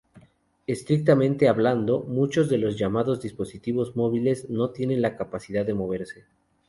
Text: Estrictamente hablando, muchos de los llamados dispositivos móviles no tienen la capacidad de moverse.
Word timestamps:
Estrictamente 0.65 1.47
hablando, 1.47 1.99
muchos 2.01 2.49
de 2.49 2.57
los 2.57 2.75
llamados 2.75 3.21
dispositivos 3.21 3.95
móviles 3.95 4.49
no 4.49 4.71
tienen 4.71 4.99
la 5.03 5.15
capacidad 5.15 5.63
de 5.63 5.75
moverse. 5.75 6.25